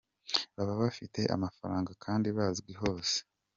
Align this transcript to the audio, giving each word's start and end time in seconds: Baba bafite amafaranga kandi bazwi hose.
Baba 0.55 0.73
bafite 0.83 1.21
amafaranga 1.35 1.91
kandi 2.03 2.27
bazwi 2.37 2.73
hose. 2.81 3.15